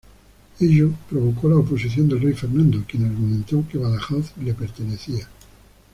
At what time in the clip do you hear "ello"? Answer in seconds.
0.59-0.93